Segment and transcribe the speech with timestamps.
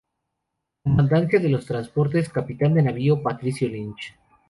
[0.83, 4.15] Comandancia de los Transportes, capitán de navío Patricio Lynch.